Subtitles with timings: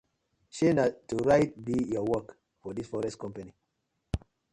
[0.55, 2.27] Shey na to write bi yur work
[2.59, 3.51] for dis forest company.